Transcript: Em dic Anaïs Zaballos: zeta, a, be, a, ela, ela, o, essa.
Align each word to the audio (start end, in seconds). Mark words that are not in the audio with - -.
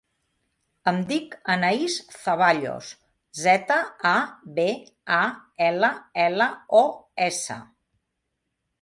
Em 0.91 0.95
dic 1.11 1.35
Anaïs 1.55 1.97
Zaballos: 2.21 2.89
zeta, 3.43 3.79
a, 4.15 4.17
be, 4.59 4.67
a, 5.21 5.23
ela, 5.71 5.95
ela, 6.29 6.53
o, 6.83 6.85
essa. 7.31 7.65